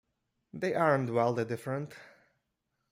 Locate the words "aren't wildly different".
0.73-1.93